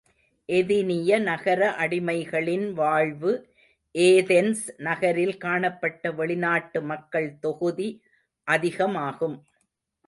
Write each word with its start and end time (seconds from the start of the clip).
எதினிய 0.49 1.19
நகர 1.19 1.67
அடிமைகளின் 1.79 2.65
வாழ்வு 2.73 3.33
ஏதென்ஸ் 3.95 4.65
நகரில் 4.79 5.37
காணப்பட்ட 5.37 6.11
வெளிநாட்டு 6.11 6.81
மக்கள் 6.81 7.29
தொகுதி 7.39 7.89
அதிகமாகும். 8.47 9.37